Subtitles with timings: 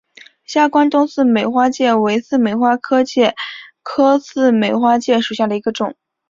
[0.45, 3.35] 下关东似美花介为似美花介
[3.83, 5.95] 科似美花介属下的一个种。